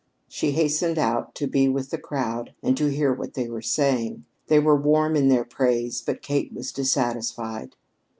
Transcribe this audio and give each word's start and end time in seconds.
She 0.27 0.53
hastened 0.53 0.97
out 0.97 1.35
to 1.35 1.45
be 1.45 1.69
with 1.69 1.91
the 1.91 1.99
crowd 1.99 2.55
and 2.63 2.75
to 2.75 2.87
hear 2.91 3.13
what 3.13 3.35
they 3.35 3.47
were 3.47 3.61
saying. 3.61 4.25
They 4.47 4.57
were 4.57 4.75
warm 4.75 5.15
in 5.15 5.27
their 5.29 5.45
praise, 5.45 6.01
but 6.01 6.23
Kate 6.23 6.51
was 6.51 6.71
dissatisfied. 6.71 7.75